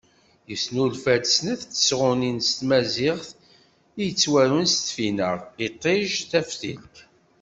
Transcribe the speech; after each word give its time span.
Yesnulfa-d 0.49 1.25
snat 1.35 1.61
n 1.65 1.67
tesɣunin 1.71 2.37
s 2.47 2.49
tmaziɣt 2.59 3.29
i 3.99 4.01
yettwarun 4.07 4.67
s 4.73 4.75
tfinaɣ 4.87 5.37
“Iṭij, 5.67 6.11
Taftilt”. 6.31 6.95